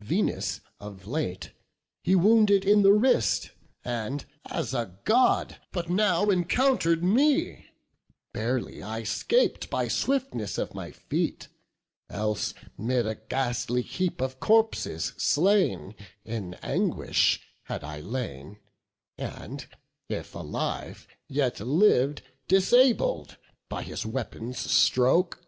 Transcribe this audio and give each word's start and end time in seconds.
Venus 0.00 0.60
of 0.80 1.06
late 1.06 1.52
he 2.02 2.16
wounded 2.16 2.64
in 2.64 2.82
the 2.82 2.92
wrist, 2.92 3.52
And, 3.84 4.26
as 4.46 4.74
a 4.74 4.98
God, 5.04 5.60
but 5.70 5.88
now 5.88 6.28
encounter'd 6.28 7.04
me: 7.04 7.66
Barely 8.32 8.82
I 8.82 9.04
'scap'd 9.04 9.70
by 9.70 9.86
swiftness 9.86 10.58
of 10.58 10.74
my 10.74 10.90
feet; 10.90 11.46
Else, 12.10 12.52
'mid 12.76 13.06
a 13.06 13.14
ghastly 13.14 13.82
heap 13.82 14.20
of 14.20 14.40
corpses 14.40 15.12
slain, 15.18 15.94
In 16.24 16.54
anguish 16.64 17.46
had 17.66 17.84
I 17.84 18.00
lain; 18.00 18.58
and, 19.16 19.68
if 20.08 20.34
alive, 20.34 21.06
Yet 21.28 21.60
liv'd 21.60 22.22
disabl'd 22.48 23.36
by 23.68 23.84
his 23.84 24.04
weapon's 24.04 24.58
stroke." 24.58 25.46